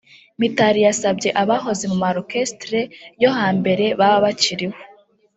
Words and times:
Mitali 0.39 0.79
yasabye 0.87 1.29
abahoze 1.41 1.83
mu 1.91 1.97
ma 2.03 2.09
Orchestres 2.13 2.89
yo 3.21 3.29
hambere 3.37 3.85
baba 3.99 4.17
bakiriho 4.25 4.77